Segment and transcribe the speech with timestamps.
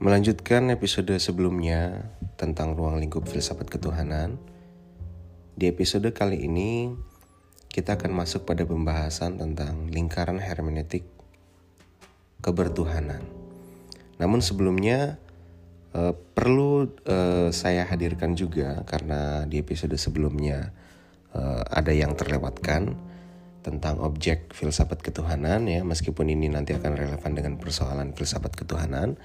[0.00, 2.08] Melanjutkan episode sebelumnya
[2.40, 4.40] tentang ruang lingkup filsafat ketuhanan,
[5.60, 6.88] di episode kali ini
[7.68, 11.04] kita akan masuk pada pembahasan tentang lingkaran hermeneutik
[12.40, 13.20] kebertuhanan.
[14.16, 15.20] Namun sebelumnya
[15.92, 20.72] eh, perlu eh, saya hadirkan juga karena di episode sebelumnya
[21.36, 22.96] eh, ada yang terlewatkan
[23.60, 29.20] tentang objek filsafat ketuhanan ya meskipun ini nanti akan relevan dengan persoalan filsafat ketuhanan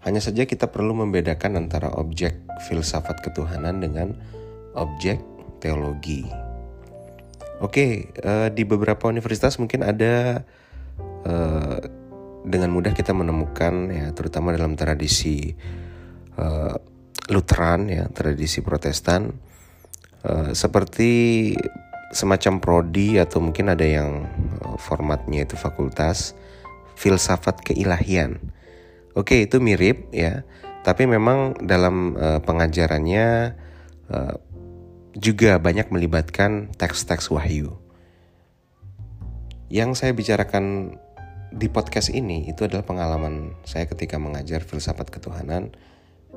[0.00, 4.16] hanya saja kita perlu membedakan antara objek filsafat ketuhanan dengan
[4.72, 5.20] objek
[5.60, 6.24] teologi.
[7.60, 10.40] Oke, uh, di beberapa universitas mungkin ada
[11.28, 11.78] uh,
[12.40, 15.52] dengan mudah kita menemukan ya, terutama dalam tradisi
[16.40, 16.72] uh,
[17.28, 19.30] Lutheran ya, tradisi Protestan,
[20.52, 21.54] seperti
[22.12, 24.28] semacam prodi atau mungkin ada yang
[24.76, 26.36] formatnya itu fakultas
[26.98, 28.36] filsafat keilahian
[29.18, 30.46] Oke, itu mirip ya.
[30.80, 33.52] Tapi memang dalam uh, pengajarannya
[34.08, 34.34] uh,
[35.18, 37.74] juga banyak melibatkan teks-teks wahyu.
[39.70, 40.96] Yang saya bicarakan
[41.50, 45.74] di podcast ini itu adalah pengalaman saya ketika mengajar filsafat ketuhanan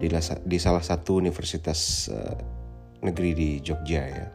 [0.02, 0.10] di,
[0.50, 2.38] di salah satu universitas uh,
[3.06, 4.28] negeri di Jogja ya.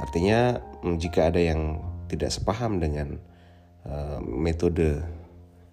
[0.00, 0.56] Artinya
[0.96, 1.76] jika ada yang
[2.08, 3.20] tidak sepaham dengan
[3.84, 5.04] uh, metode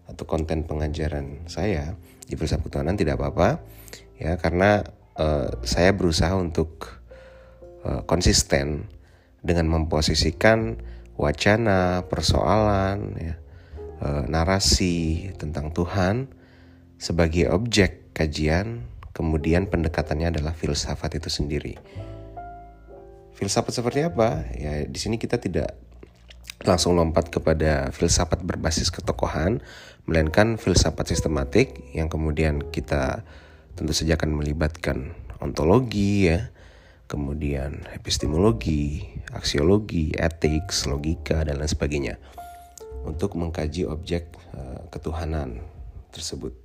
[0.08, 1.96] atau konten pengajaran saya
[2.28, 3.60] di filsafat ketuhanan tidak apa-apa
[4.18, 4.84] ya karena
[5.20, 7.02] uh, saya berusaha untuk
[7.84, 8.88] uh, konsisten
[9.42, 10.80] dengan memposisikan
[11.18, 13.36] wacana, persoalan, ya,
[14.02, 16.30] uh, narasi tentang Tuhan
[17.02, 21.78] sebagai objek kajian, kemudian pendekatannya adalah filsafat itu sendiri.
[23.38, 24.50] Filsafat seperti apa?
[24.58, 25.78] Ya di sini kita tidak
[26.66, 29.62] langsung lompat kepada filsafat berbasis ketokohan,
[30.08, 33.28] melainkan filsafat sistematik yang kemudian kita
[33.76, 35.14] tentu saja akan melibatkan
[35.44, 36.50] ontologi ya,
[37.12, 39.04] kemudian epistemologi,
[39.36, 42.16] aksiologi, etik, logika dan lain sebagainya
[43.04, 45.60] untuk mengkaji objek uh, ketuhanan
[46.16, 46.56] tersebut.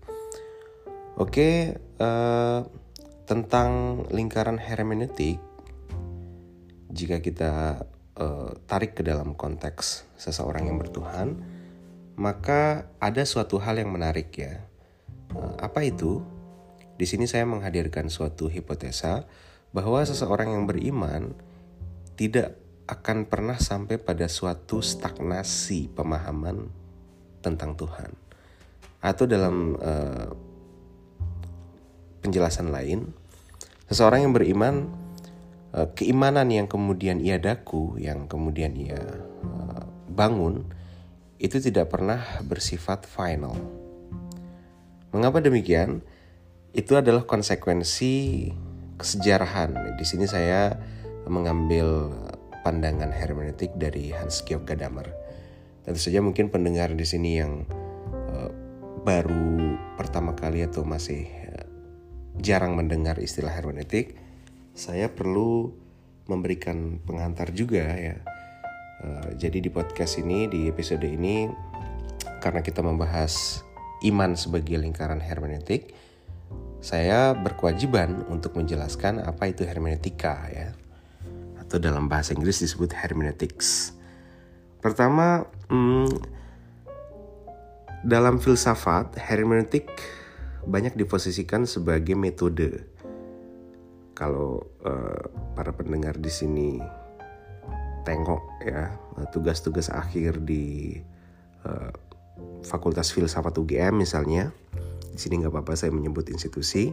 [1.18, 2.64] Oke, uh,
[3.28, 5.36] tentang lingkaran hermeneutik
[6.94, 7.84] jika kita
[8.16, 11.40] uh, tarik ke dalam konteks seseorang yang bertuhan,
[12.18, 14.64] maka ada suatu hal yang menarik ya.
[15.32, 16.24] Uh, apa itu?
[16.96, 19.26] Di sini saya menghadirkan suatu hipotesa
[19.72, 21.32] bahwa seseorang yang beriman
[22.14, 22.54] tidak
[22.86, 26.68] akan pernah sampai pada suatu stagnasi pemahaman
[27.40, 28.12] tentang Tuhan.
[29.02, 30.30] Atau dalam uh,
[32.22, 33.10] penjelasan lain,
[33.88, 35.02] seseorang yang beriman
[35.72, 40.68] Eh, keimanan yang kemudian ia daku, yang kemudian ia eh, bangun,
[41.42, 43.58] itu tidak pernah bersifat final.
[45.10, 46.06] Mengapa demikian?
[46.70, 48.48] Itu adalah konsekuensi
[48.94, 49.98] kesejarahan.
[49.98, 50.78] Di sini saya
[51.26, 52.14] mengambil
[52.62, 55.10] pandangan hermeneutik dari Hans Georg Gadamer.
[55.82, 57.66] Tentu saja mungkin pendengar di sini yang
[58.30, 58.50] uh,
[59.02, 61.66] baru pertama kali atau masih uh,
[62.38, 64.14] jarang mendengar istilah hermeneutik,
[64.78, 65.74] saya perlu
[66.30, 68.22] memberikan pengantar juga ya.
[69.02, 71.50] Uh, jadi di podcast ini di episode ini
[72.38, 73.62] karena kita membahas
[74.06, 75.94] iman sebagai lingkaran hermeneutik,
[76.82, 80.70] saya berkewajiban untuk menjelaskan apa itu hermeneutika ya.
[81.58, 83.94] Atau dalam bahasa Inggris disebut hermeneutics.
[84.82, 86.10] Pertama, hmm,
[88.02, 89.86] dalam filsafat hermeneutik
[90.66, 92.86] banyak diposisikan sebagai metode
[94.14, 95.22] kalau uh,
[95.58, 96.78] para pendengar di sini
[98.02, 98.94] tengok ya
[99.30, 100.98] tugas-tugas akhir di
[101.66, 101.92] uh,
[102.66, 104.50] Fakultas Filsafat UGM misalnya.
[105.12, 106.90] Di sini nggak apa-apa saya menyebut institusi.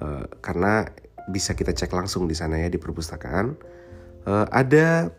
[0.00, 0.88] Uh, karena
[1.28, 3.54] bisa kita cek langsung di sana ya di perpustakaan.
[4.24, 5.12] Uh, ada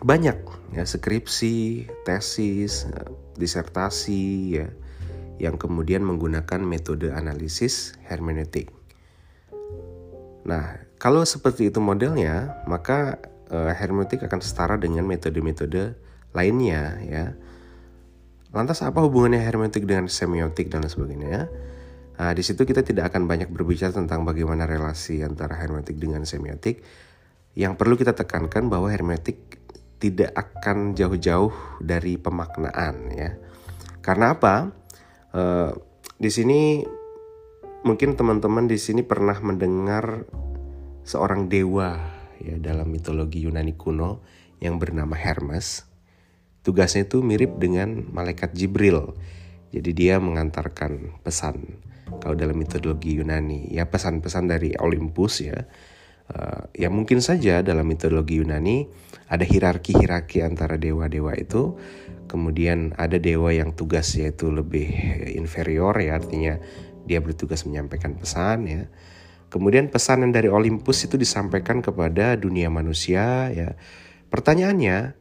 [0.00, 0.38] banyak
[0.74, 2.88] ya skripsi, tesis,
[3.36, 4.26] disertasi
[4.56, 4.68] ya
[5.40, 8.68] yang kemudian menggunakan metode analisis hermeneutik.
[10.44, 13.16] Nah, kalau seperti itu modelnya, maka
[13.50, 15.98] uh, hermeneutik akan setara dengan metode-metode
[16.32, 17.26] lainnya ya.
[18.50, 21.46] Lantas apa hubungannya hermeneutik dengan semiotik dan sebagainya?
[22.18, 26.82] Nah, di situ kita tidak akan banyak berbicara tentang bagaimana relasi antara hermeneutik dengan semiotik.
[27.54, 29.58] Yang perlu kita tekankan bahwa hermeneutik
[30.02, 33.30] tidak akan jauh-jauh dari pemaknaan ya.
[34.02, 34.72] Karena apa?
[35.30, 35.70] Uh,
[36.18, 36.82] di sini
[37.86, 40.26] mungkin teman-teman di sini pernah mendengar
[41.06, 44.24] seorang dewa ya dalam mitologi Yunani kuno
[44.60, 45.84] yang bernama Hermes.
[46.60, 49.16] Tugasnya itu mirip dengan malaikat Jibril.
[49.70, 51.80] Jadi dia mengantarkan pesan
[52.18, 55.62] kalau dalam metodologi Yunani ya pesan-pesan dari Olympus ya
[56.34, 58.90] uh, ya mungkin saja dalam metodologi Yunani
[59.30, 61.78] ada hierarki-hierarki antara dewa-dewa itu
[62.26, 64.90] kemudian ada dewa yang tugasnya itu lebih
[65.38, 66.58] inferior ya artinya
[67.06, 68.82] dia bertugas menyampaikan pesan ya
[69.50, 73.74] kemudian pesan yang dari Olympus itu disampaikan kepada dunia manusia ya.
[74.30, 75.18] Pertanyaannya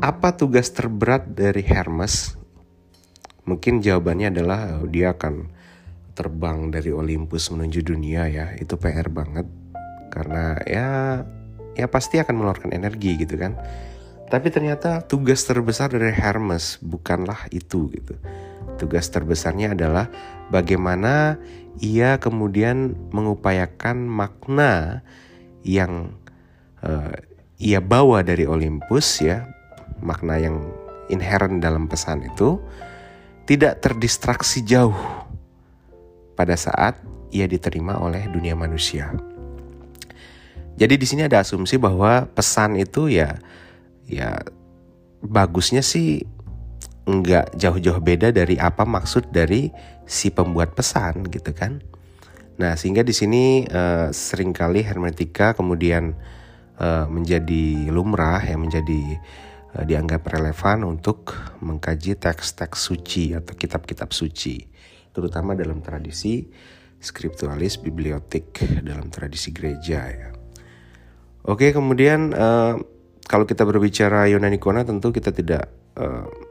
[0.00, 2.34] apa tugas terberat dari Hermes?
[3.44, 5.52] Mungkin jawabannya adalah dia akan
[6.16, 8.56] terbang dari Olympus menuju dunia ya.
[8.56, 9.46] Itu PR banget.
[10.08, 11.20] Karena ya
[11.76, 13.54] ya pasti akan mengeluarkan energi gitu kan.
[14.28, 18.16] Tapi ternyata tugas terbesar dari Hermes bukanlah itu gitu.
[18.76, 20.12] Tugas terbesarnya adalah
[20.52, 21.40] bagaimana
[21.78, 25.02] ia kemudian mengupayakan makna
[25.62, 26.14] yang
[26.82, 27.14] uh,
[27.58, 29.46] ia bawa dari Olympus ya
[30.02, 30.62] makna yang
[31.10, 32.62] inherent dalam pesan itu
[33.48, 34.94] tidak terdistraksi jauh
[36.36, 37.00] pada saat
[37.34, 39.10] ia diterima oleh dunia manusia.
[40.78, 43.34] Jadi di sini ada asumsi bahwa pesan itu ya
[44.06, 44.38] ya
[45.18, 46.22] bagusnya sih
[47.08, 49.72] nggak jauh-jauh beda dari apa maksud dari
[50.04, 51.80] si pembuat pesan gitu kan.
[52.60, 56.12] Nah sehingga di sini uh, sering kali hermetika kemudian
[56.76, 59.16] uh, menjadi lumrah ya menjadi
[59.72, 61.32] uh, dianggap relevan untuk
[61.64, 64.60] mengkaji teks-teks suci atau kitab-kitab suci
[65.16, 66.44] terutama dalam tradisi
[67.00, 68.52] skriptualis bibliotik
[68.88, 70.30] dalam tradisi gereja ya.
[71.48, 72.76] Oke, kemudian uh,
[73.24, 76.47] kalau kita berbicara Yunani kuno tentu kita tidak uh,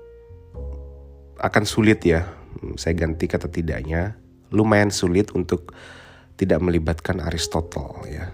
[1.39, 2.27] akan sulit ya.
[2.77, 4.17] Saya ganti kata tidaknya,
[4.49, 5.73] lumayan sulit untuk
[6.37, 8.33] tidak melibatkan Aristotle ya.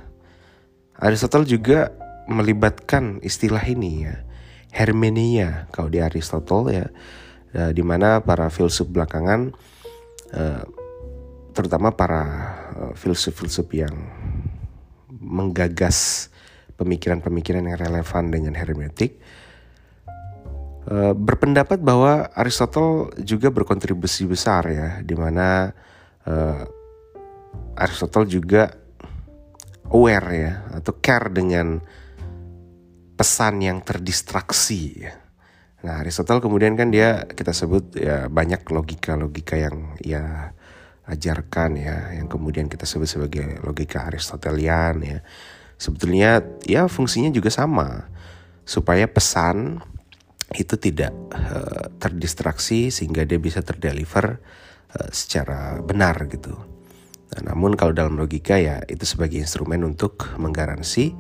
[1.00, 1.92] Aristotle juga
[2.32, 4.24] melibatkan istilah ini ya,
[4.72, 6.88] hermenia kalau di Aristotle ya,
[7.76, 9.52] di mana para filsuf belakangan
[10.34, 10.64] Eh,
[11.54, 12.26] terutama para
[12.74, 13.94] uh, filsuf-filsuf yang
[15.14, 16.30] menggagas
[16.82, 19.22] pemikiran-pemikiran yang relevan dengan hermeneutik
[21.16, 25.72] berpendapat bahwa Aristotle juga berkontribusi besar ya di mana
[26.28, 26.64] uh,
[27.80, 28.68] Aristotle juga
[29.88, 31.80] aware ya atau care dengan
[33.16, 35.24] pesan yang terdistraksi ya
[35.84, 40.56] Nah Aristotle kemudian kan dia kita sebut ya banyak logika-logika yang ia
[41.04, 45.20] ajarkan ya, yang kemudian kita sebut sebagai logika Aristotelian ya.
[45.76, 48.08] Sebetulnya ya fungsinya juga sama
[48.64, 49.84] supaya pesan
[50.52, 54.38] itu tidak uh, terdistraksi sehingga dia bisa terdeliver
[54.94, 56.54] uh, secara benar gitu.
[57.34, 61.16] Nah, namun kalau dalam logika ya itu sebagai instrumen untuk menggaransi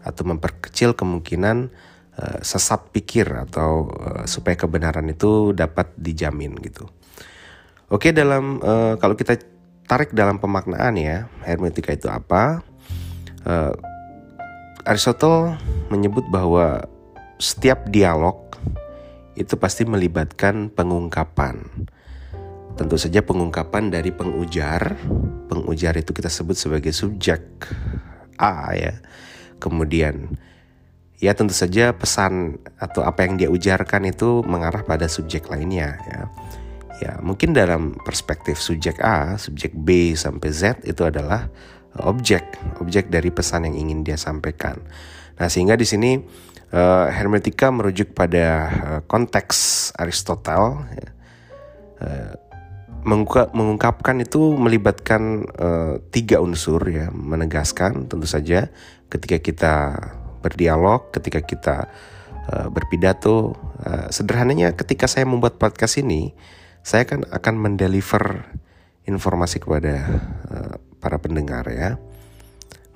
[0.00, 1.68] atau memperkecil kemungkinan
[2.16, 6.88] uh, sesat pikir atau uh, supaya kebenaran itu dapat dijamin gitu.
[7.92, 9.36] Oke dalam uh, kalau kita
[9.88, 12.60] tarik dalam pemaknaan ya hermeneutika itu apa?
[13.44, 13.72] Uh,
[14.88, 15.56] Aristotle
[15.92, 16.88] menyebut bahwa
[17.38, 18.50] setiap dialog
[19.38, 21.62] itu pasti melibatkan pengungkapan.
[22.74, 24.98] Tentu saja pengungkapan dari pengujar.
[25.46, 27.42] Pengujar itu kita sebut sebagai subjek
[28.38, 28.98] A ya.
[29.62, 30.34] Kemudian
[31.18, 36.20] ya tentu saja pesan atau apa yang dia ujarkan itu mengarah pada subjek lainnya ya.
[36.98, 41.46] Ya, mungkin dalam perspektif subjek A, subjek B sampai Z itu adalah
[42.02, 44.82] objek, objek dari pesan yang ingin dia sampaikan.
[45.38, 46.18] Nah, sehingga di sini
[46.72, 51.08] uh, hermeneutika merujuk pada uh, konteks Aristotle ya.
[52.04, 52.34] uh,
[53.54, 58.68] mengungkapkan itu melibatkan uh, tiga unsur ya, menegaskan tentu saja
[59.08, 59.74] ketika kita
[60.44, 61.76] berdialog, ketika kita
[62.52, 63.56] uh, berpidato.
[63.80, 66.36] Uh, sederhananya ketika saya membuat podcast ini,
[66.84, 68.44] saya kan akan mendeliver
[69.08, 69.94] informasi kepada
[70.52, 71.96] uh, para pendengar ya.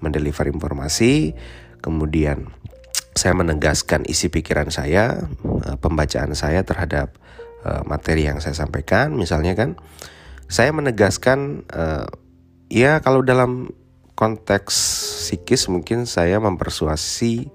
[0.02, 1.32] Mendeliver informasi,
[1.78, 2.50] kemudian
[3.22, 7.14] saya menegaskan isi pikiran saya, uh, pembacaan saya terhadap
[7.62, 9.78] uh, materi yang saya sampaikan, misalnya kan
[10.50, 12.10] saya menegaskan uh,
[12.66, 13.70] ya kalau dalam
[14.18, 14.74] konteks
[15.22, 17.46] psikis mungkin saya mempersuasi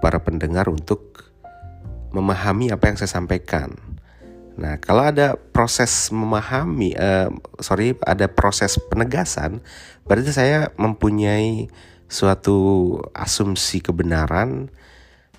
[0.00, 1.28] para pendengar untuk
[2.16, 3.76] memahami apa yang saya sampaikan.
[4.52, 7.28] Nah, kalau ada proses memahami, uh,
[7.60, 9.60] sorry, ada proses penegasan,
[10.08, 11.68] berarti saya mempunyai
[12.08, 14.68] suatu asumsi kebenaran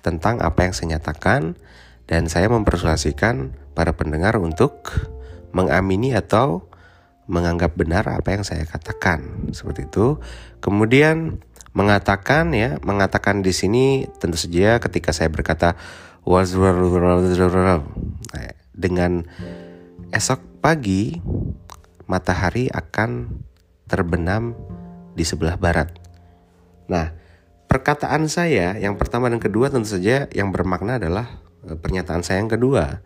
[0.04, 1.56] tentang apa yang saya nyatakan,
[2.04, 4.92] dan saya mempersuasikan para pendengar untuk
[5.56, 6.68] mengamini atau
[7.24, 10.20] menganggap benar apa yang saya katakan seperti itu.
[10.60, 11.40] Kemudian
[11.72, 15.74] mengatakan ya, mengatakan di sini tentu saja ketika saya berkata
[18.28, 19.12] nah, dengan
[20.12, 21.18] esok pagi
[22.04, 23.40] matahari akan
[23.88, 24.52] terbenam
[25.16, 25.92] di sebelah barat.
[26.88, 27.23] Nah,
[27.74, 32.54] perkataan saya yang pertama dan kedua tentu saja yang bermakna adalah eh, pernyataan saya yang
[32.54, 33.02] kedua.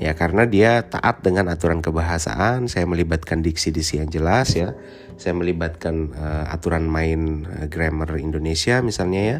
[0.00, 4.72] Ya karena dia taat dengan aturan kebahasaan, saya melibatkan diksi-diksi yang jelas ya.
[5.20, 9.38] Saya melibatkan uh, aturan main uh, grammar Indonesia misalnya ya.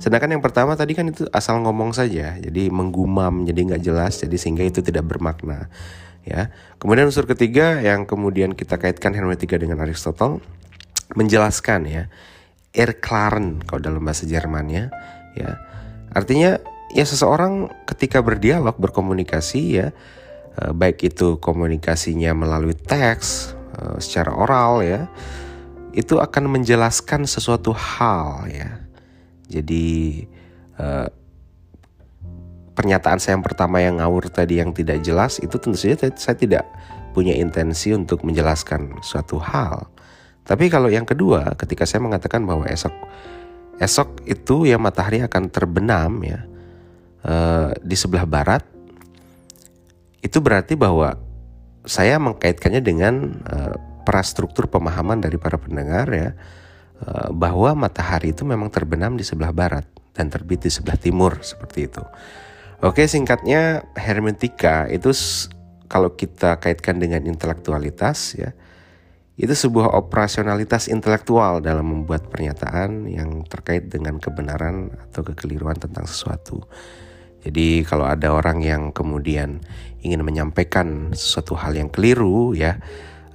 [0.00, 4.32] Sedangkan yang pertama tadi kan itu asal ngomong saja, jadi menggumam, jadi nggak jelas, jadi
[4.38, 5.68] sehingga itu tidak bermakna.
[6.24, 6.48] Ya.
[6.80, 10.40] Kemudian unsur ketiga yang kemudian kita kaitkan hermeneutika dengan Aristotle
[11.12, 12.08] menjelaskan ya
[12.72, 14.88] erklären kalau dalam bahasa Jermannya
[15.36, 15.50] ya.
[16.12, 16.60] Artinya
[16.92, 19.88] ya seseorang ketika berdialog berkomunikasi ya
[20.60, 25.08] eh, baik itu komunikasinya melalui teks eh, secara oral ya
[25.92, 28.80] itu akan menjelaskan sesuatu hal ya
[29.48, 29.88] jadi
[30.80, 31.08] eh,
[32.72, 36.64] pernyataan saya yang pertama yang ngawur tadi yang tidak jelas itu tentu saja saya tidak
[37.12, 39.88] punya intensi untuk menjelaskan suatu hal
[40.42, 42.92] tapi kalau yang kedua ketika saya mengatakan bahwa esok
[43.78, 46.44] esok itu ya matahari akan terbenam ya
[47.26, 48.62] uh, di sebelah barat
[50.22, 51.18] itu berarti bahwa
[51.82, 53.74] saya mengkaitkannya dengan uh,
[54.06, 56.30] prastruktur pemahaman dari para pendengar ya
[57.02, 61.88] uh, bahwa matahari itu memang terbenam di sebelah barat dan terbit di sebelah timur seperti
[61.88, 62.04] itu.
[62.82, 65.14] Oke, singkatnya hermeneutika itu
[65.86, 68.50] kalau kita kaitkan dengan intelektualitas ya
[69.40, 76.60] itu sebuah operasionalitas intelektual dalam membuat pernyataan yang terkait dengan kebenaran atau kekeliruan tentang sesuatu.
[77.42, 79.64] Jadi kalau ada orang yang kemudian
[80.04, 82.78] ingin menyampaikan sesuatu hal yang keliru ya,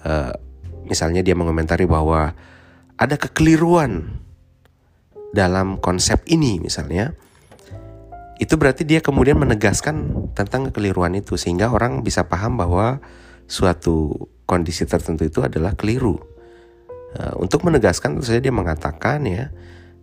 [0.05, 0.31] uh,
[0.87, 2.31] misalnya dia mengomentari bahwa
[2.95, 4.21] ada kekeliruan
[5.35, 7.11] dalam konsep ini misalnya,
[8.37, 13.01] itu berarti dia kemudian menegaskan tentang kekeliruan itu sehingga orang bisa paham bahwa
[13.47, 16.19] suatu kondisi tertentu itu adalah keliru.
[17.15, 19.49] Uh, untuk menegaskan tentu saja dia mengatakan ya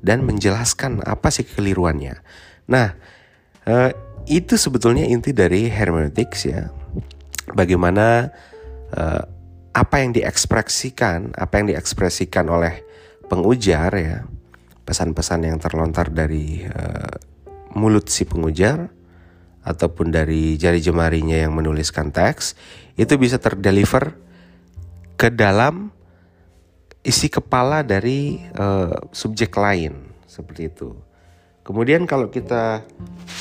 [0.01, 2.19] dan menjelaskan apa sih kekeliruannya.
[2.67, 2.89] Nah,
[3.65, 3.89] Uh,
[4.29, 6.69] itu sebetulnya inti dari hermeneutics ya.
[7.57, 8.29] Bagaimana
[8.93, 9.23] uh,
[9.73, 12.85] apa yang diekspresikan, apa yang diekspresikan oleh
[13.25, 14.29] pengujar ya,
[14.85, 16.61] pesan-pesan yang terlontar dari
[17.73, 18.93] mulut si pengujar
[19.65, 22.53] ataupun dari jari jemarinya yang menuliskan teks
[23.01, 24.15] itu bisa terdeliver
[25.17, 25.89] ke dalam
[27.05, 30.93] isi kepala dari uh, subjek lain seperti itu.
[31.65, 32.85] Kemudian kalau kita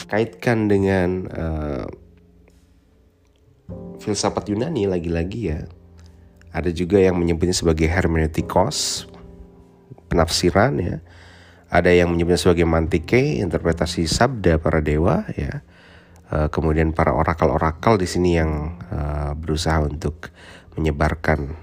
[0.08, 1.88] kaitkan dengan uh,
[4.00, 5.68] filsafat Yunani lagi-lagi ya,
[6.56, 9.10] ada juga yang menyebutnya sebagai hermeneutikos,
[10.08, 10.98] penafsiran ya.
[11.74, 15.66] Ada yang menyebutnya sebagai mantike, interpretasi sabda para dewa ya.
[16.32, 20.32] Uh, kemudian para orakal-orakal di sini yang uh, berusaha untuk
[20.74, 21.54] menyebarkan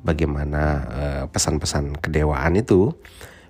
[0.00, 0.86] bagaimana
[1.28, 2.94] pesan-pesan uh, kedewaan itu.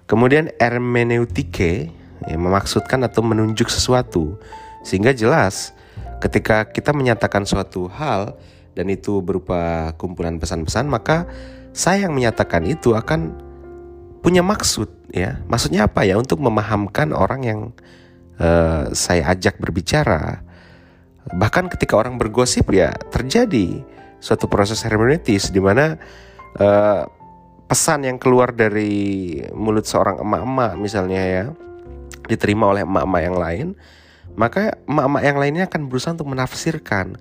[0.09, 1.93] Kemudian hermeneutike
[2.27, 4.41] ya, memaksudkan atau menunjuk sesuatu.
[4.83, 5.77] Sehingga jelas
[6.25, 8.37] ketika kita menyatakan suatu hal
[8.75, 11.27] dan itu berupa kumpulan pesan-pesan maka
[11.73, 13.35] saya yang menyatakan itu akan
[14.21, 15.41] punya maksud ya.
[15.49, 16.21] Maksudnya apa ya?
[16.21, 17.61] Untuk memahamkan orang yang
[18.41, 20.43] uh, saya ajak berbicara
[21.37, 23.85] bahkan ketika orang bergosip ya terjadi
[24.19, 26.01] suatu proses hermeneutis di mana
[26.59, 27.05] uh,
[27.71, 31.45] pesan yang keluar dari mulut seorang emak-emak misalnya ya
[32.31, 33.67] diterima oleh emak-emak yang lain,
[34.39, 37.19] maka emak-emak yang lainnya akan berusaha untuk menafsirkan.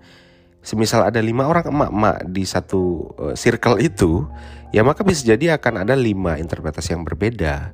[0.62, 4.30] Semisal ada lima orang emak-emak di satu uh, circle itu,
[4.70, 7.74] ya maka bisa jadi akan ada lima interpretasi yang berbeda.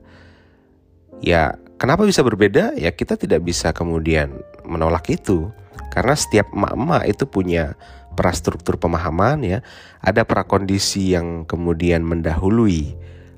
[1.19, 2.75] Ya, kenapa bisa berbeda?
[2.75, 5.51] Ya kita tidak bisa kemudian menolak itu.
[5.91, 7.79] Karena setiap emak-emak itu punya
[8.19, 9.59] prastruktur pemahaman ya,
[10.03, 12.95] ada prakondisi yang kemudian mendahului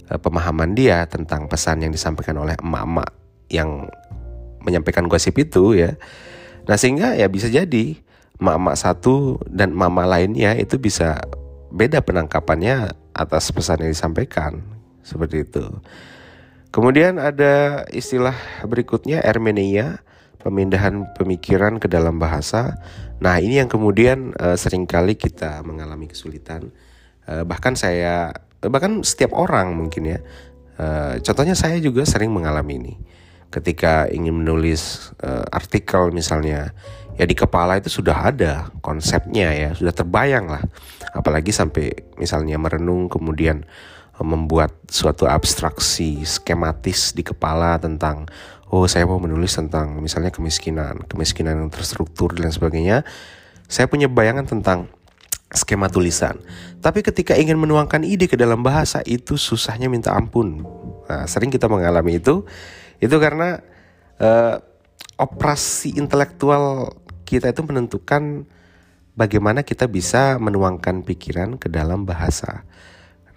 [0.09, 3.09] uh, pemahaman dia tentang pesan yang disampaikan oleh emak-emak
[3.53, 3.89] yang
[4.61, 5.97] menyampaikan gosip itu ya.
[6.65, 7.97] Nah sehingga ya bisa jadi
[8.37, 11.17] mama satu dan mama lainnya itu bisa
[11.73, 14.61] beda penangkapannya atas pesan yang disampaikan
[15.01, 15.65] seperti itu.
[16.77, 20.05] Kemudian ada istilah berikutnya ermenia,
[20.37, 22.77] pemindahan pemikiran ke dalam bahasa.
[23.17, 26.69] Nah ini yang kemudian uh, sering kali kita mengalami kesulitan.
[27.25, 28.29] Uh, bahkan saya,
[28.61, 30.19] bahkan setiap orang mungkin ya.
[30.77, 32.93] Uh, contohnya saya juga sering mengalami ini
[33.49, 36.77] ketika ingin menulis uh, artikel misalnya
[37.17, 40.61] ya di kepala itu sudah ada konsepnya ya sudah terbayang lah
[41.17, 41.89] apalagi sampai
[42.21, 43.65] misalnya merenung kemudian
[44.21, 48.25] membuat suatu abstraksi skematis di kepala tentang
[48.73, 53.05] oh saya mau menulis tentang misalnya kemiskinan kemiskinan yang terstruktur dan sebagainya
[53.67, 54.87] saya punya bayangan tentang
[55.51, 56.39] skema tulisan.
[56.83, 60.63] Tapi ketika ingin menuangkan ide ke dalam bahasa itu susahnya minta ampun.
[61.07, 62.43] Nah, sering kita mengalami itu.
[62.99, 63.61] Itu karena
[64.19, 64.59] uh,
[65.19, 68.47] operasi intelektual kita itu menentukan
[69.15, 72.67] bagaimana kita bisa menuangkan pikiran ke dalam bahasa.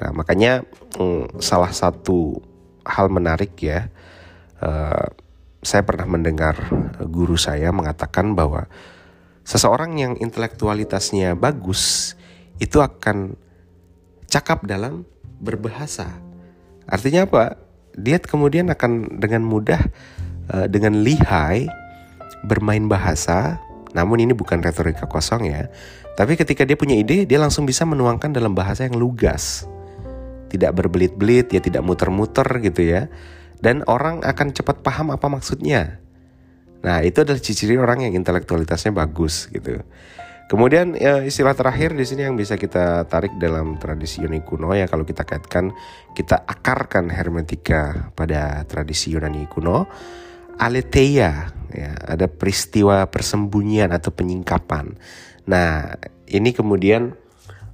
[0.00, 0.64] Nah, makanya
[0.96, 2.40] mm, salah satu
[2.88, 3.92] hal menarik ya,
[4.64, 5.06] uh,
[5.60, 6.56] saya pernah mendengar
[7.04, 8.64] guru saya mengatakan bahwa
[9.44, 12.16] seseorang yang intelektualitasnya bagus
[12.56, 13.36] itu akan
[14.24, 15.04] cakap dalam
[15.36, 16.08] berbahasa.
[16.88, 17.60] Artinya apa?
[17.92, 19.84] Dia kemudian akan dengan mudah,
[20.48, 21.68] uh, dengan lihai
[22.40, 25.66] bermain bahasa namun ini bukan retorika kosong ya.
[26.14, 29.66] Tapi ketika dia punya ide, dia langsung bisa menuangkan dalam bahasa yang lugas.
[30.50, 33.06] Tidak berbelit-belit, ya tidak muter-muter gitu ya.
[33.62, 36.02] Dan orang akan cepat paham apa maksudnya.
[36.80, 39.84] Nah, itu adalah ciri-ciri orang yang intelektualitasnya bagus gitu.
[40.50, 44.90] Kemudian ya, istilah terakhir di sini yang bisa kita tarik dalam tradisi Yunani kuno ya
[44.90, 45.70] kalau kita kaitkan
[46.10, 49.86] kita akarkan hermetika pada tradisi Yunani kuno
[50.58, 54.98] aletheia ya ada peristiwa persembunyian atau penyingkapan
[55.46, 55.94] nah
[56.26, 57.14] ini kemudian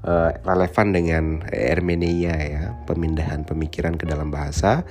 [0.06, 4.86] uh, relevan dengan hermeneia ya pemindahan pemikiran ke dalam bahasa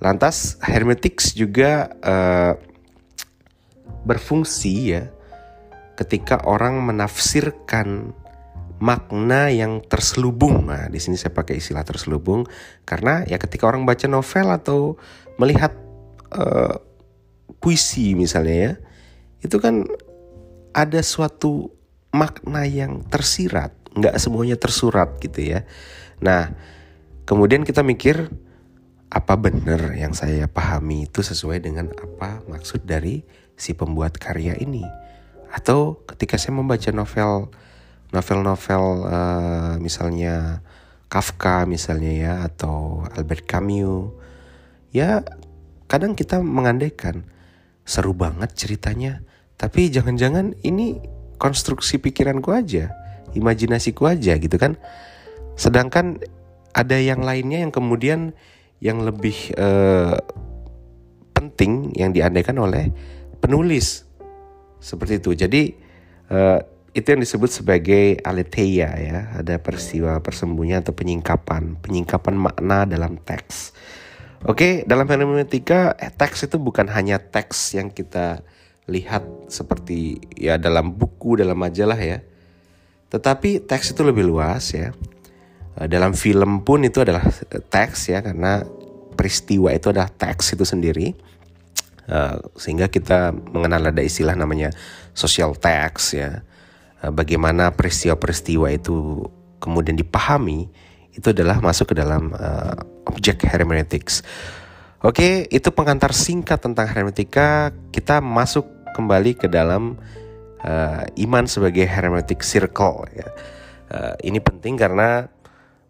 [0.00, 2.56] lantas hermetics juga uh,
[4.08, 5.04] berfungsi ya
[6.00, 8.16] ketika orang menafsirkan
[8.80, 10.72] makna yang terselubung.
[10.72, 12.48] Nah, di sini saya pakai istilah terselubung
[12.88, 14.96] karena ya ketika orang baca novel atau
[15.36, 15.76] melihat
[16.32, 16.80] uh,
[17.60, 18.72] puisi misalnya ya,
[19.44, 19.84] itu kan
[20.72, 21.68] ada suatu
[22.16, 25.66] makna yang tersirat, nggak semuanya tersurat gitu ya.
[26.22, 26.54] Nah,
[27.26, 28.30] kemudian kita mikir
[29.10, 33.26] apa benar yang saya pahami itu sesuai dengan apa maksud dari
[33.58, 34.86] si pembuat karya ini?
[35.50, 37.50] Atau ketika saya membaca novel
[38.14, 40.62] novel-novel uh, misalnya
[41.10, 44.14] Kafka misalnya ya atau Albert Camus
[44.94, 45.26] ya
[45.90, 47.26] kadang kita mengandaikan
[47.82, 49.26] seru banget ceritanya.
[49.58, 51.02] Tapi jangan-jangan ini
[51.36, 52.94] konstruksi pikiranku aja,
[53.36, 54.78] imajinasiku aja gitu kan.
[55.54, 56.22] Sedangkan
[56.72, 58.34] ada yang lainnya yang kemudian
[58.80, 60.16] yang lebih uh,
[61.36, 62.90] penting yang diandaikan oleh
[63.40, 64.06] penulis
[64.80, 65.30] seperti itu.
[65.36, 65.62] Jadi
[66.32, 66.58] uh,
[66.90, 73.70] itu yang disebut sebagai aletheia ya, ada peristiwa persembunyian atau penyingkapan, penyingkapan makna dalam teks.
[74.48, 78.40] Oke, dalam hermeneutika eh, teks itu bukan hanya teks yang kita
[78.88, 82.24] lihat seperti ya dalam buku, dalam majalah ya.
[83.10, 84.94] Tetapi teks itu lebih luas ya.
[85.76, 88.62] Eh, dalam film pun itu adalah eh, teks ya karena
[89.18, 91.12] peristiwa itu adalah teks itu sendiri.
[92.10, 94.74] Uh, sehingga kita mengenal ada istilah namanya
[95.14, 96.42] social text ya.
[97.06, 99.30] Bagaimana peristiwa-peristiwa itu
[99.62, 100.66] kemudian dipahami
[101.14, 102.34] itu adalah masuk ke dalam
[103.06, 104.26] objek hermeneutics.
[105.06, 107.70] Oke, itu pengantar singkat tentang hermeneutika.
[107.94, 109.96] Kita masuk kembali ke dalam
[110.64, 113.08] uh, iman sebagai hermeneutic circle.
[113.12, 113.28] Ya.
[113.90, 115.28] Uh, ini penting karena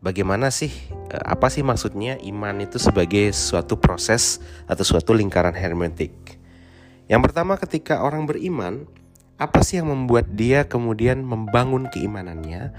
[0.00, 0.72] bagaimana sih,
[1.12, 6.40] uh, apa sih maksudnya iman itu sebagai suatu proses atau suatu lingkaran hermeneutik.
[7.11, 8.87] Yang pertama, ketika orang beriman,
[9.35, 12.70] apa sih yang membuat dia kemudian membangun keimanannya?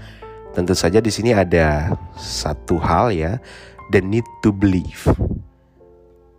[0.56, 3.40] Tentu saja di sini ada satu hal ya,
[3.92, 5.04] the need to believe.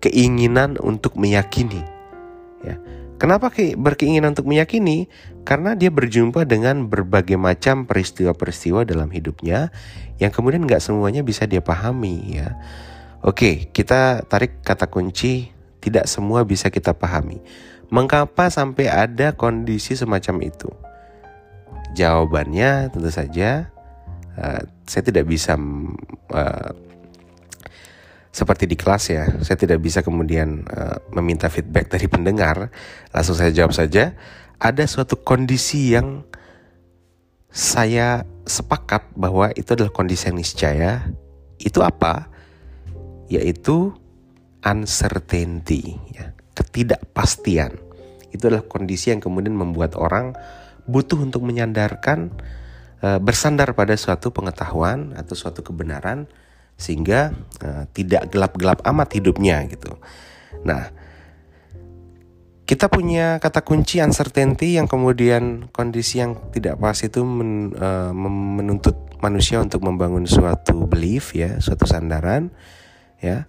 [0.02, 1.93] Keinginan untuk meyakini.
[3.24, 5.08] Kenapa berkeinginan untuk meyakini?
[5.48, 9.72] Karena dia berjumpa dengan berbagai macam peristiwa-peristiwa dalam hidupnya
[10.20, 12.52] yang kemudian nggak semuanya bisa dia pahami ya.
[13.24, 17.40] Oke, kita tarik kata kunci tidak semua bisa kita pahami.
[17.88, 20.68] Mengapa sampai ada kondisi semacam itu?
[21.96, 23.72] Jawabannya tentu saja
[24.36, 25.56] uh, saya tidak bisa
[26.36, 26.72] uh,
[28.34, 32.74] seperti di kelas ya, saya tidak bisa kemudian uh, meminta feedback dari pendengar.
[33.14, 34.18] Langsung saya jawab saja,
[34.58, 36.26] ada suatu kondisi yang
[37.54, 41.06] saya sepakat bahwa itu adalah kondisi yang niscaya.
[41.62, 42.26] Itu apa?
[43.30, 43.94] Yaitu
[44.66, 47.78] uncertainty, ya, ketidakpastian.
[48.34, 50.34] Itu adalah kondisi yang kemudian membuat orang
[50.90, 52.34] butuh untuk menyandarkan,
[53.06, 56.26] uh, bersandar pada suatu pengetahuan atau suatu kebenaran
[56.84, 57.32] sehingga
[57.64, 59.96] uh, tidak gelap-gelap amat hidupnya gitu.
[60.68, 60.92] Nah,
[62.68, 68.12] kita punya kata kunci uncertainty yang kemudian kondisi yang tidak pas itu men, uh,
[68.60, 72.52] menuntut manusia untuk membangun suatu belief ya, suatu sandaran
[73.24, 73.48] ya.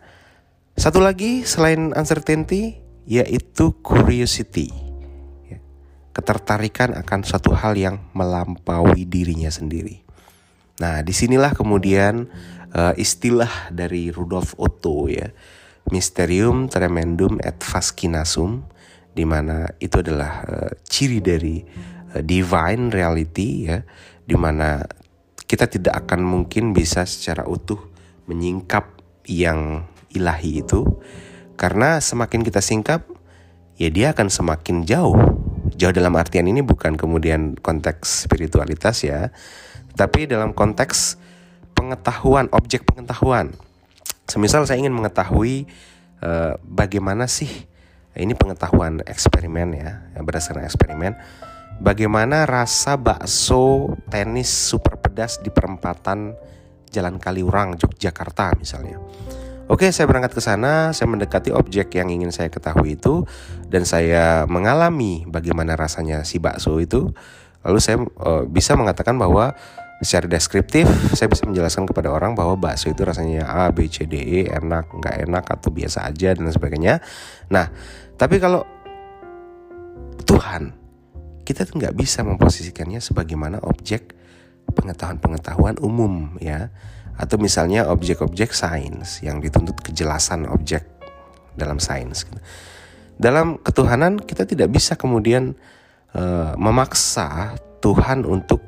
[0.75, 4.71] Satu lagi selain uncertainty yaitu curiosity.
[5.47, 5.59] Ya.
[6.11, 10.03] Ketertarikan akan suatu hal yang melampaui dirinya sendiri.
[10.83, 12.27] Nah, di sinilah kemudian
[12.75, 15.31] uh, istilah dari Rudolf Otto ya,
[15.89, 18.67] Mysterium Tremendum et Fascinasum,
[19.15, 21.63] di mana itu adalah uh, ciri dari
[22.13, 23.81] uh, divine reality ya,
[24.27, 24.83] di mana
[25.47, 27.79] kita tidak akan mungkin bisa secara utuh
[28.27, 28.91] menyingkap
[29.29, 30.85] yang ilahi itu,
[31.55, 33.07] karena semakin kita singkap,
[33.79, 35.17] ya dia akan semakin jauh.
[35.75, 39.35] Jauh dalam artian ini bukan kemudian konteks spiritualitas ya,
[39.99, 41.19] tapi dalam konteks
[41.75, 43.53] pengetahuan, objek pengetahuan.
[44.25, 45.69] Semisal saya ingin mengetahui
[46.25, 47.51] uh, bagaimana sih
[48.15, 51.19] ini pengetahuan eksperimen ya, berdasarkan eksperimen,
[51.83, 56.39] bagaimana rasa bakso tenis super pedas di perempatan
[56.95, 59.03] Jalan Kaliurang, Yogyakarta misalnya.
[59.67, 63.25] Oke, saya berangkat ke sana, saya mendekati objek yang ingin saya ketahui itu
[63.67, 67.11] dan saya mengalami bagaimana rasanya si bakso itu.
[67.65, 69.57] Lalu saya uh, bisa mengatakan bahwa
[70.03, 74.19] secara deskriptif saya bisa menjelaskan kepada orang bahwa bakso itu rasanya A, B, C, D,
[74.19, 76.99] E, enak, nggak enak atau biasa aja dan sebagainya.
[77.53, 77.71] Nah,
[78.19, 78.67] tapi kalau
[80.25, 80.75] Tuhan
[81.45, 84.17] kita tuh nggak bisa memposisikannya sebagaimana objek
[84.73, 86.73] pengetahuan-pengetahuan umum ya
[87.15, 90.83] atau misalnya objek-objek sains yang dituntut kejelasan objek
[91.55, 92.27] dalam sains.
[93.15, 95.55] Dalam ketuhanan kita tidak bisa kemudian
[96.17, 98.65] uh, memaksa Tuhan untuk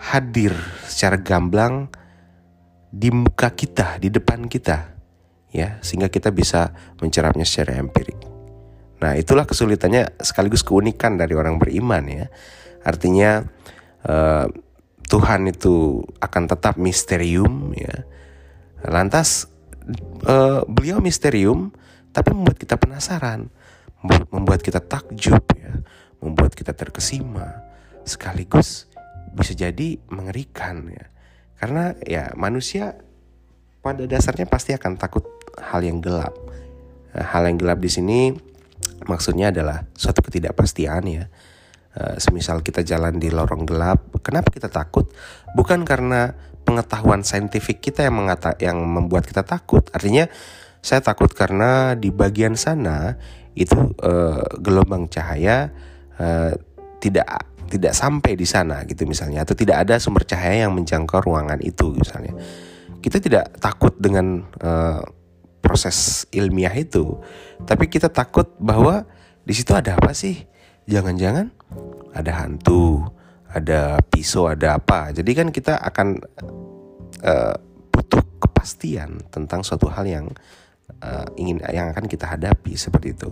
[0.00, 0.56] hadir
[0.88, 1.92] secara gamblang
[2.90, 4.96] di muka kita, di depan kita,
[5.52, 8.18] ya, sehingga kita bisa mencerapnya secara empirik.
[9.00, 12.26] Nah, itulah kesulitannya sekaligus keunikan dari orang beriman ya.
[12.84, 13.44] Artinya
[14.04, 14.44] uh,
[15.08, 18.04] Tuhan itu akan tetap misterium ya.
[18.84, 19.48] Lantas
[20.28, 21.72] uh, beliau misterium
[22.12, 23.48] tapi membuat kita penasaran,
[24.28, 25.80] membuat kita takjub ya,
[26.20, 27.64] membuat kita terkesima
[28.04, 28.89] sekaligus
[29.34, 31.06] bisa jadi mengerikan ya.
[31.60, 32.96] Karena ya manusia
[33.80, 35.24] pada dasarnya pasti akan takut
[35.60, 36.32] hal yang gelap.
[37.16, 38.32] Nah, hal yang gelap di sini
[39.04, 41.24] maksudnya adalah suatu ketidakpastian ya
[41.90, 45.10] Eh, semisal kita jalan di lorong gelap, kenapa kita takut?
[45.58, 49.82] Bukan karena pengetahuan saintifik kita yang mengata yang membuat kita takut.
[49.90, 50.30] Artinya
[50.86, 53.18] saya takut karena di bagian sana
[53.58, 53.74] itu
[54.06, 55.74] uh, gelombang cahaya
[56.14, 56.54] uh,
[57.02, 57.26] tidak
[57.70, 61.94] tidak sampai di sana gitu misalnya atau tidak ada sumber cahaya yang menjangkau ruangan itu
[61.94, 62.34] misalnya.
[63.00, 65.00] Kita tidak takut dengan uh,
[65.64, 67.16] proses ilmiah itu,
[67.64, 69.08] tapi kita takut bahwa
[69.46, 70.36] di situ ada apa sih?
[70.84, 71.48] Jangan-jangan
[72.12, 73.08] ada hantu,
[73.48, 75.16] ada pisau, ada apa.
[75.16, 76.20] Jadi kan kita akan
[77.24, 77.56] uh,
[77.88, 80.26] butuh kepastian tentang suatu hal yang
[81.00, 83.30] uh, ingin yang akan kita hadapi seperti itu.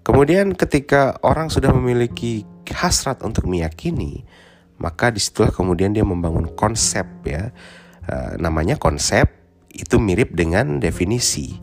[0.00, 4.24] Kemudian ketika orang sudah memiliki hasrat untuk meyakini,
[4.80, 7.52] maka di situlah kemudian dia membangun konsep ya,
[8.08, 9.28] uh, namanya konsep
[9.70, 11.56] itu mirip dengan definisi.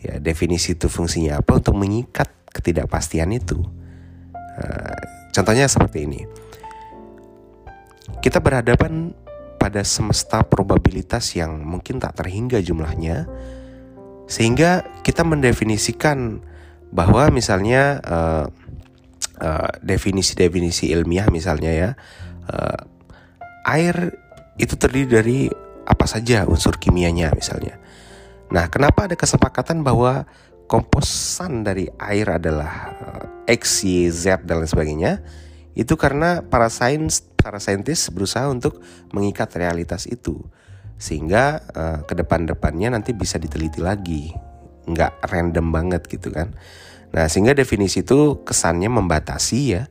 [0.00, 3.60] Ya, definisi itu fungsinya apa untuk mengikat ketidakpastian itu.
[4.56, 6.24] Uh, Contohnya seperti ini.
[8.24, 9.12] Kita berhadapan
[9.60, 13.28] pada semesta probabilitas yang mungkin tak terhingga jumlahnya,
[14.24, 16.40] sehingga kita mendefinisikan
[16.90, 18.46] bahwa misalnya uh,
[19.42, 21.90] uh, definisi-definisi ilmiah misalnya ya,
[22.50, 22.80] uh,
[23.66, 24.14] air
[24.56, 25.38] itu terdiri dari
[25.86, 27.78] apa saja unsur kimianya misalnya.
[28.50, 30.26] Nah, kenapa ada kesepakatan bahwa
[30.70, 32.94] komposan dari air adalah
[33.46, 35.12] X, Y, Z dan lain sebagainya?
[35.74, 38.82] Itu karena para sains para saintis berusaha untuk
[39.14, 40.42] mengikat realitas itu.
[40.96, 44.32] Sehingga uh, ke depan-depannya nanti bisa diteliti lagi
[44.86, 46.54] nggak random banget gitu kan
[47.14, 49.82] nah sehingga definisi itu kesannya membatasi ya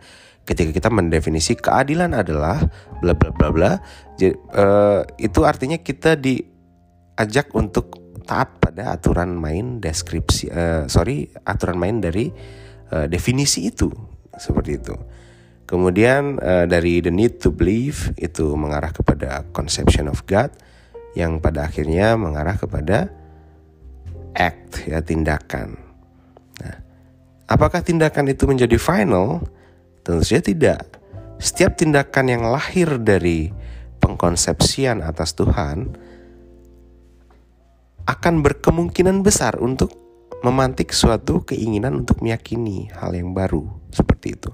[0.46, 2.62] ketika kita mendefinisi keadilan adalah
[3.02, 3.72] bla bla bla bla
[4.16, 11.78] jadi, uh, itu artinya kita diajak untuk taat pada aturan main deskripsi uh, sorry aturan
[11.78, 12.30] main dari
[12.94, 13.90] uh, definisi itu
[14.38, 14.96] seperti itu.
[15.66, 20.54] Kemudian uh, dari the need to believe itu mengarah kepada conception of God
[21.18, 23.10] yang pada akhirnya mengarah kepada
[24.36, 25.80] act ya tindakan.
[26.62, 26.78] Nah,
[27.48, 29.42] apakah tindakan itu menjadi final?
[30.04, 30.80] Tentu saja tidak.
[31.40, 33.50] Setiap tindakan yang lahir dari
[34.04, 35.98] pengkonsepsian atas Tuhan
[38.06, 39.98] akan berkemungkinan besar untuk
[40.46, 44.54] memantik suatu keinginan untuk meyakini hal yang baru seperti itu.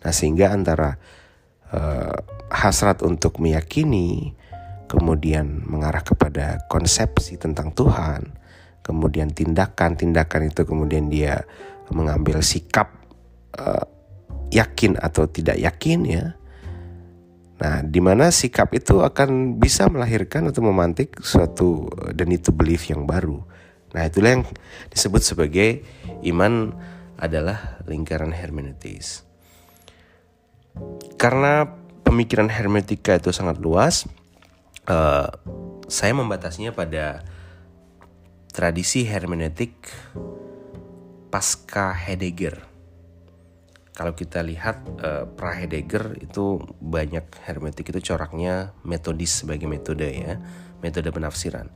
[0.00, 0.96] Nah, sehingga antara
[1.76, 2.16] uh,
[2.48, 4.32] hasrat untuk meyakini
[4.88, 8.32] kemudian mengarah kepada konsepsi tentang Tuhan,
[8.86, 11.42] kemudian tindakan-tindakan itu kemudian dia
[11.90, 12.94] mengambil sikap
[13.58, 13.82] uh,
[14.54, 16.26] yakin atau tidak yakin ya.
[17.56, 22.84] Nah, di mana sikap itu akan bisa melahirkan atau memantik suatu the need to believe
[22.86, 23.42] yang baru.
[23.96, 24.44] Nah, itulah yang
[24.92, 25.80] disebut sebagai
[26.28, 26.76] iman
[27.16, 29.24] adalah lingkaran hermeneutis.
[31.16, 31.64] Karena
[32.04, 34.04] pemikiran hermeneutika itu sangat luas,
[34.84, 35.32] uh,
[35.88, 37.24] saya membatasinya pada
[38.56, 39.76] tradisi hermeneutik
[41.28, 42.76] pasca Heidegger
[43.96, 50.36] kalau kita lihat uh, pra Heidegger itu banyak hermetik itu coraknya metodis sebagai metode ya,
[50.84, 51.72] metode penafsiran.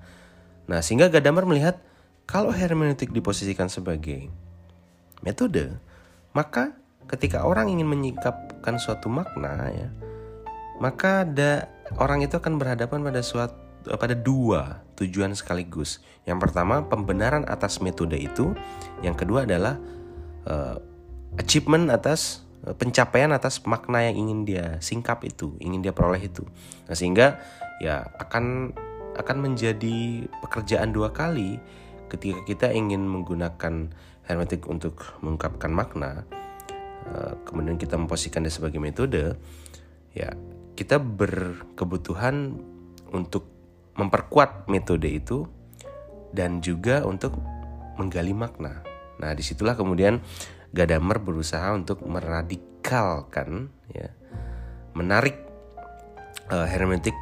[0.69, 1.81] Nah, sehingga Gadamer melihat
[2.29, 4.29] kalau hermeneutik diposisikan sebagai
[5.25, 5.81] metode,
[6.37, 6.77] maka
[7.09, 9.89] ketika orang ingin menyingkapkan suatu makna ya,
[10.77, 16.05] maka ada orang itu akan berhadapan pada suatu pada dua tujuan sekaligus.
[16.29, 18.53] Yang pertama, pembenaran atas metode itu.
[19.01, 19.81] Yang kedua adalah
[20.45, 20.77] uh,
[21.41, 26.45] achievement atas eh, pencapaian atas makna yang ingin dia singkap itu, ingin dia peroleh itu.
[26.91, 27.41] Nah, sehingga
[27.81, 28.77] ya akan
[29.17, 31.59] akan menjadi pekerjaan dua kali
[32.11, 33.95] ketika kita ingin menggunakan
[34.27, 36.27] hermetik untuk mengungkapkan makna,
[37.09, 39.39] eh, kemudian kita memposisikan dia sebagai metode,
[40.13, 40.35] ya
[40.75, 42.59] kita berkebutuhan
[43.11, 43.50] untuk
[44.01, 45.45] memperkuat metode itu
[46.33, 47.37] dan juga untuk
[48.01, 48.81] menggali makna.
[49.21, 50.25] Nah, di situlah kemudian
[50.71, 54.09] Gadamer berusaha untuk meradikalkan ya
[54.95, 55.35] menarik
[56.49, 57.15] uh, hermeneutik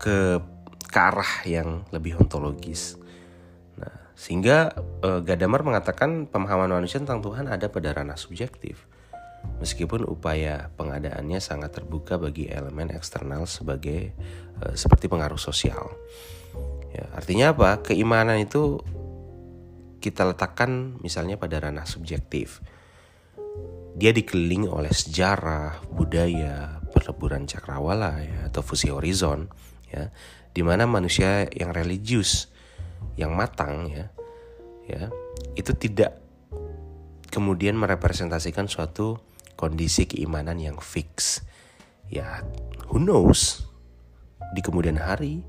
[0.00, 0.40] ke
[0.88, 2.96] ke arah yang lebih ontologis.
[3.76, 4.72] Nah, sehingga
[5.04, 8.88] uh, Gadamer mengatakan pemahaman manusia tentang Tuhan ada pada ranah subjektif.
[9.56, 14.12] Meskipun upaya pengadaannya sangat terbuka bagi elemen eksternal sebagai
[14.60, 15.96] uh, seperti pengaruh sosial.
[16.92, 17.80] Ya, artinya apa?
[17.80, 18.80] Keimanan itu
[20.00, 22.60] kita letakkan misalnya pada ranah subjektif.
[23.96, 29.48] Dia dikelilingi oleh sejarah, budaya, perleburan cakrawala ya, atau fusi horizon
[29.88, 30.12] ya,
[30.52, 32.52] di mana manusia yang religius,
[33.16, 34.12] yang matang ya,
[34.84, 35.08] ya,
[35.56, 36.20] itu tidak
[37.32, 39.20] kemudian merepresentasikan suatu
[39.56, 41.42] kondisi keimanan yang fix.
[42.06, 42.44] Ya,
[42.92, 43.66] who knows?
[44.54, 45.42] Di kemudian hari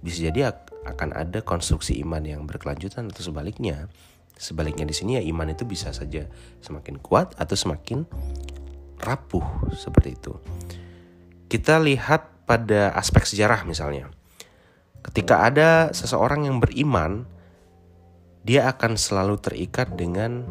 [0.00, 0.56] bisa jadi
[0.88, 3.92] akan ada konstruksi iman yang berkelanjutan atau sebaliknya.
[4.40, 6.24] Sebaliknya di sini ya iman itu bisa saja
[6.64, 8.08] semakin kuat atau semakin
[8.96, 9.44] rapuh
[9.76, 10.32] seperti itu.
[11.52, 14.08] Kita lihat pada aspek sejarah misalnya.
[15.04, 17.28] Ketika ada seseorang yang beriman,
[18.44, 20.48] dia akan selalu terikat dengan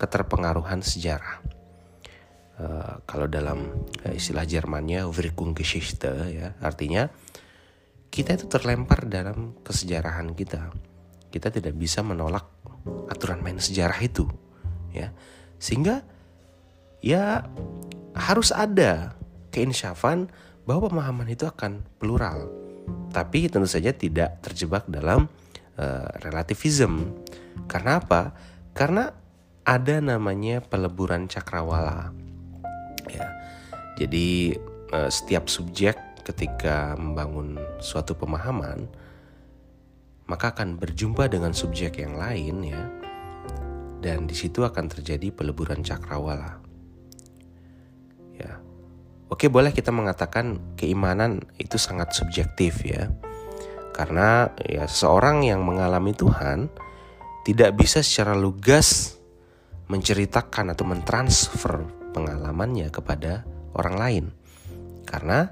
[0.00, 1.57] keterpengaruhan sejarah.
[2.58, 7.06] Uh, kalau dalam uh, istilah Jermannya Wirkungsgeschichte ya, artinya
[8.10, 10.74] kita itu terlempar dalam kesejarahan kita.
[11.30, 12.50] Kita tidak bisa menolak
[13.06, 14.26] aturan main sejarah itu,
[14.90, 15.14] ya.
[15.62, 16.02] Sehingga
[16.98, 17.46] ya
[18.18, 19.14] harus ada
[19.54, 20.26] keinsyafan
[20.66, 22.50] bahwa pemahaman itu akan plural.
[23.14, 25.30] Tapi tentu saja tidak terjebak dalam
[25.78, 27.22] uh, relativism.
[27.70, 28.34] Karena apa?
[28.74, 29.14] Karena
[29.62, 32.17] ada namanya peleburan cakrawala.
[33.10, 33.28] Ya.
[33.98, 34.54] Jadi
[34.94, 38.84] uh, setiap subjek ketika membangun suatu pemahaman,
[40.28, 42.82] maka akan berjumpa dengan subjek yang lain ya.
[43.98, 46.62] Dan di situ akan terjadi peleburan cakrawala.
[48.38, 48.62] Ya.
[49.26, 53.10] Oke, boleh kita mengatakan keimanan itu sangat subjektif ya.
[53.90, 56.70] Karena ya seorang yang mengalami Tuhan
[57.42, 59.18] tidak bisa secara lugas
[59.90, 63.44] menceritakan atau mentransfer pengalamannya kepada
[63.76, 64.24] orang lain.
[65.08, 65.48] Karena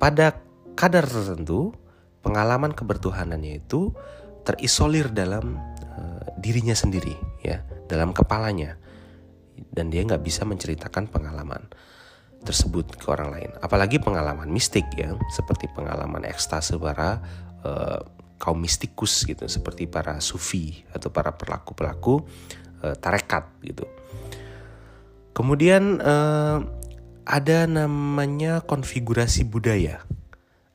[0.00, 0.38] pada
[0.74, 1.76] kadar tertentu
[2.24, 3.92] pengalaman kebertuhanannya itu
[4.42, 5.58] terisolir dalam
[5.94, 8.78] uh, dirinya sendiri ya dalam kepalanya.
[9.72, 11.68] Dan dia nggak bisa menceritakan pengalaman
[12.42, 13.50] tersebut ke orang lain.
[13.62, 17.22] Apalagi pengalaman mistik ya seperti pengalaman ekstase para
[17.62, 18.00] uh,
[18.42, 22.14] kaum mistikus gitu seperti para sufi atau para pelaku pelaku
[22.82, 23.86] uh, tarekat gitu
[25.32, 26.64] kemudian uh,
[27.26, 30.02] ada namanya konfigurasi budaya.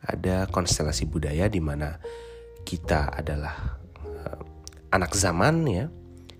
[0.07, 1.99] Ada konstelasi budaya di mana
[2.63, 4.39] kita adalah uh,
[4.93, 5.85] anak zaman ya.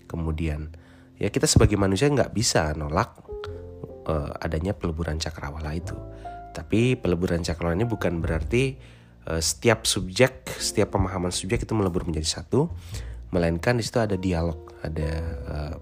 [0.08, 0.72] Kemudian
[1.20, 3.12] ya kita sebagai manusia nggak bisa nolak
[4.08, 5.94] uh, adanya peleburan cakrawala itu.
[6.56, 8.80] Tapi peleburan cakrawala ini bukan berarti
[9.28, 12.72] uh, setiap subjek, setiap pemahaman subjek itu melebur menjadi satu,
[13.30, 15.10] melainkan di situ ada dialog, ada
[15.44, 15.76] uh,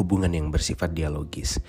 [0.00, 1.60] hubungan yang bersifat dialogis.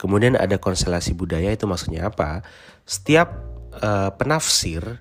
[0.00, 2.40] Kemudian ada konstelasi budaya itu maksudnya apa?
[2.88, 3.32] Setiap
[3.80, 5.00] uh, penafsir,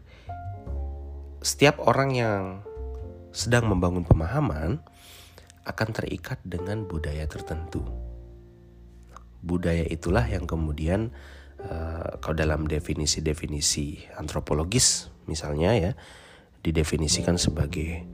[1.39, 2.43] setiap orang yang
[3.35, 4.79] sedang membangun pemahaman
[5.67, 7.83] akan terikat dengan budaya tertentu.
[9.43, 11.11] Budaya itulah yang kemudian
[11.59, 15.91] uh, kalau dalam definisi-definisi antropologis misalnya ya
[16.65, 18.05] didefinisikan sebagai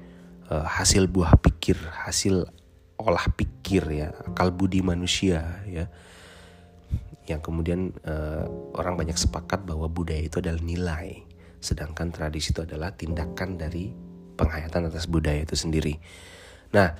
[0.51, 2.51] uh, hasil buah pikir, hasil
[3.01, 5.89] olah pikir ya, akal budi manusia ya.
[7.29, 11.21] Yang kemudian uh, orang banyak sepakat bahwa budaya itu adalah nilai,
[11.61, 13.93] sedangkan tradisi itu adalah tindakan dari
[14.35, 16.01] penghayatan atas budaya itu sendiri.
[16.73, 16.97] Nah,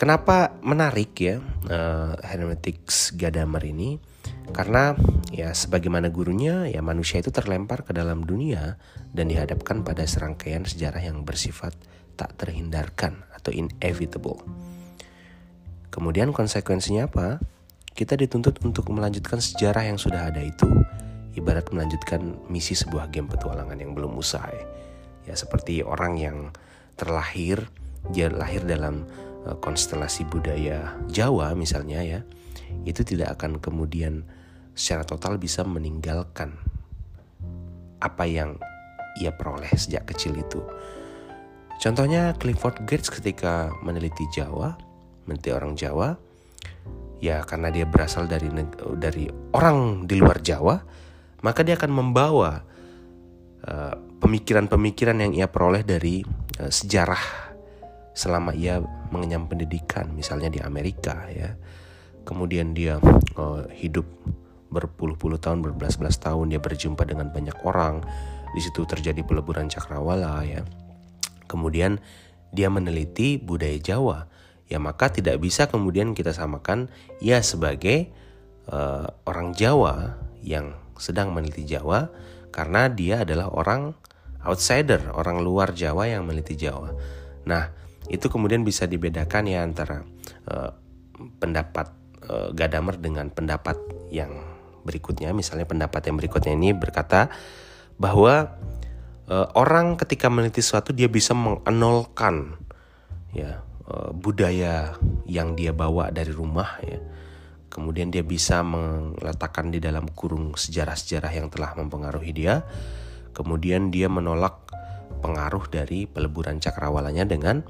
[0.00, 1.36] kenapa menarik ya
[1.68, 4.00] uh, hermeneutics Gadamer ini?
[4.50, 4.98] Karena
[5.30, 8.82] ya sebagaimana gurunya ya manusia itu terlempar ke dalam dunia
[9.14, 11.76] dan dihadapkan pada serangkaian sejarah yang bersifat
[12.18, 14.42] tak terhindarkan atau inevitable.
[15.90, 17.42] Kemudian konsekuensinya apa?
[17.90, 20.66] Kita dituntut untuk melanjutkan sejarah yang sudah ada itu,
[21.34, 24.54] ibarat melanjutkan misi sebuah game petualangan yang belum usai.
[25.26, 26.54] Ya seperti orang yang
[26.94, 27.66] terlahir,
[28.14, 29.04] dia lahir dalam
[29.44, 32.20] uh, konstelasi budaya Jawa misalnya ya,
[32.86, 34.22] itu tidak akan kemudian
[34.78, 36.54] secara total bisa meninggalkan
[38.00, 38.56] apa yang
[39.20, 40.62] ia peroleh sejak kecil itu.
[41.80, 44.76] Contohnya Clifford Gates ketika meneliti Jawa,
[45.30, 46.18] meneliti orang Jawa,
[47.22, 48.50] ya karena dia berasal dari
[48.98, 50.76] dari orang di luar Jawa,
[51.46, 52.58] maka dia akan membawa
[53.64, 56.26] uh, pemikiran-pemikiran yang ia peroleh dari
[56.58, 57.54] uh, sejarah
[58.10, 58.82] selama ia
[59.14, 61.54] mengenyam pendidikan, misalnya di Amerika ya.
[62.26, 62.98] Kemudian dia
[63.38, 64.04] uh, hidup
[64.70, 68.02] berpuluh-puluh tahun, berbelas-belas tahun, dia berjumpa dengan banyak orang.
[68.50, 70.66] Di situ terjadi peleburan cakrawala ya
[71.50, 71.98] kemudian
[72.54, 74.29] dia meneliti budaya Jawa,
[74.70, 76.86] ya maka tidak bisa kemudian kita samakan
[77.18, 78.08] ia sebagai
[78.70, 82.08] uh, orang Jawa yang sedang meneliti Jawa
[82.54, 83.92] karena dia adalah orang
[84.46, 86.94] outsider, orang luar Jawa yang meneliti Jawa.
[87.44, 87.72] Nah,
[88.08, 90.02] itu kemudian bisa dibedakan ya antara
[90.48, 90.70] uh,
[91.38, 91.92] pendapat
[92.26, 93.76] uh, Gadamer dengan pendapat
[94.08, 94.32] yang
[94.82, 95.30] berikutnya.
[95.36, 97.28] Misalnya pendapat yang berikutnya ini berkata
[98.00, 98.56] bahwa
[99.28, 102.56] uh, orang ketika meneliti sesuatu dia bisa mengenolkan
[103.30, 103.62] ya
[104.14, 104.94] budaya
[105.26, 106.98] yang dia bawa dari rumah ya.
[107.70, 112.66] Kemudian dia bisa meletakkan di dalam kurung sejarah-sejarah yang telah mempengaruhi dia.
[113.30, 114.66] Kemudian dia menolak
[115.22, 117.62] pengaruh dari peleburan cakrawalanya dengan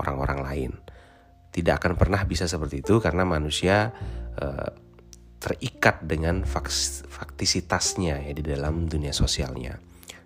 [0.00, 0.72] orang-orang lain.
[1.52, 3.92] Tidak akan pernah bisa seperti itu karena manusia
[4.40, 4.72] uh,
[5.36, 9.76] terikat dengan faktisitasnya ya di dalam dunia sosialnya.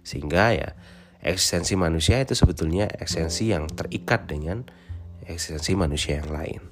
[0.07, 0.71] Sehingga ya
[1.19, 4.63] eksistensi manusia itu sebetulnya eksistensi yang terikat dengan
[5.27, 6.63] eksistensi manusia yang lain.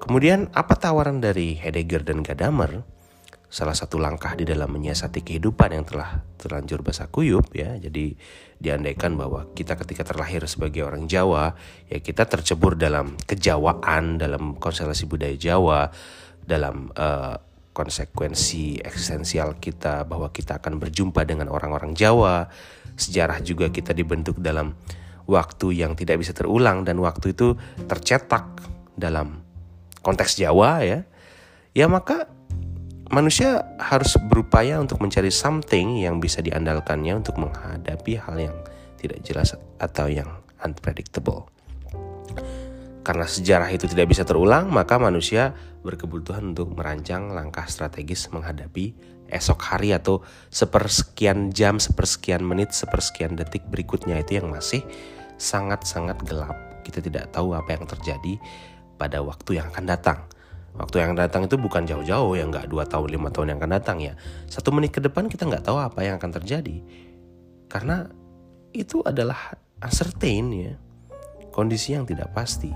[0.00, 2.82] Kemudian apa tawaran dari Heidegger dan Gadamer?
[3.50, 7.74] Salah satu langkah di dalam menyiasati kehidupan yang telah terlanjur bahasa kuyup ya.
[7.82, 8.14] Jadi
[8.62, 11.58] diandaikan bahwa kita ketika terlahir sebagai orang Jawa,
[11.90, 15.90] ya kita tercebur dalam kejawaan, dalam konstelasi budaya Jawa,
[16.46, 17.42] dalam uh,
[17.74, 22.46] konsekuensi eksistensial kita bahwa kita akan berjumpa dengan orang-orang Jawa.
[22.94, 24.76] Sejarah juga kita dibentuk dalam
[25.30, 27.54] waktu yang tidak bisa terulang dan waktu itu
[27.86, 28.44] tercetak
[28.98, 29.46] dalam
[30.02, 31.06] konteks Jawa ya.
[31.70, 32.26] Ya maka
[33.14, 38.56] manusia harus berupaya untuk mencari something yang bisa diandalkannya untuk menghadapi hal yang
[38.98, 40.28] tidak jelas atau yang
[40.60, 41.46] unpredictable.
[43.00, 48.92] Karena sejarah itu tidak bisa terulang, maka manusia berkebutuhan untuk merancang langkah strategis menghadapi
[49.30, 54.82] esok hari atau sepersekian jam, sepersekian menit, sepersekian detik berikutnya itu yang masih
[55.40, 56.52] sangat-sangat gelap.
[56.84, 58.36] Kita tidak tahu apa yang terjadi
[59.00, 60.20] pada waktu yang akan datang.
[60.76, 63.98] Waktu yang datang itu bukan jauh-jauh ya nggak dua tahun lima tahun yang akan datang
[63.98, 64.14] ya
[64.46, 66.78] satu menit ke depan kita nggak tahu apa yang akan terjadi
[67.66, 68.06] karena
[68.70, 70.74] itu adalah uncertain ya
[71.50, 72.70] kondisi yang tidak pasti.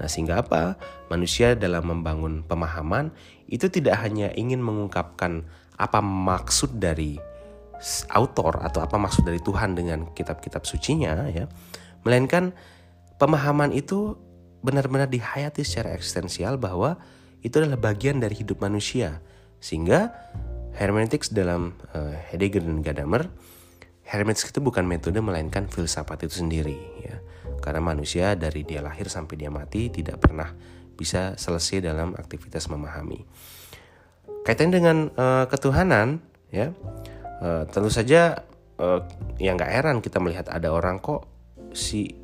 [0.00, 0.76] Nah, sehingga apa?
[1.12, 3.12] Manusia dalam membangun pemahaman
[3.48, 5.44] itu tidak hanya ingin mengungkapkan
[5.76, 7.16] apa maksud dari
[8.12, 11.48] autor atau apa maksud dari Tuhan dengan kitab-kitab sucinya ya,
[12.06, 12.56] melainkan
[13.20, 14.16] pemahaman itu
[14.60, 17.00] benar-benar dihayati secara eksistensial bahwa
[17.40, 19.24] itu adalah bagian dari hidup manusia.
[19.60, 20.12] Sehingga
[20.76, 23.28] hermeneutics dalam uh, Heidegger dan Gadamer,
[24.04, 27.16] hermeneutics itu bukan metode melainkan filsafat itu sendiri ya.
[27.60, 30.52] Karena manusia dari dia lahir sampai dia mati tidak pernah
[30.96, 33.24] bisa selesai dalam aktivitas memahami.
[34.44, 36.72] Kaitan dengan uh, ketuhanan, ya,
[37.44, 38.44] uh, tentu saja
[38.80, 39.00] uh,
[39.36, 41.29] ya nggak heran kita melihat ada orang kok
[41.70, 42.16] si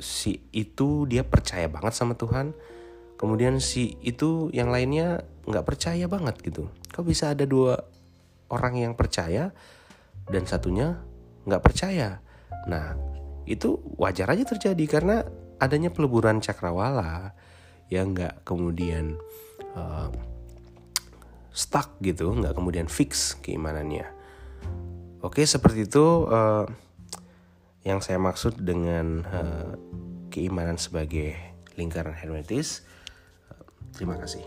[0.00, 2.56] si itu dia percaya banget sama Tuhan,
[3.20, 6.72] kemudian si itu yang lainnya nggak percaya banget gitu.
[6.90, 7.84] Kok bisa ada dua
[8.50, 9.52] orang yang percaya
[10.26, 10.98] dan satunya
[11.44, 12.24] nggak percaya?
[12.66, 12.96] Nah,
[13.44, 15.16] itu wajar aja terjadi karena
[15.60, 17.36] adanya peleburan cakrawala
[17.92, 19.20] yang nggak kemudian
[19.76, 20.08] uh,
[21.52, 24.06] stuck gitu, nggak kemudian fix keimanannya.
[25.20, 26.64] Oke, seperti itu uh,
[27.86, 29.72] yang saya maksud dengan uh,
[30.28, 31.36] keimanan sebagai
[31.80, 32.84] lingkaran hermetis.
[33.48, 33.64] Uh,
[33.96, 34.44] terima kasih.